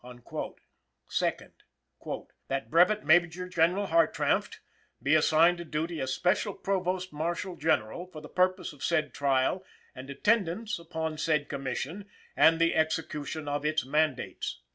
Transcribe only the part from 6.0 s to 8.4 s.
as Special Provost Marshal General for the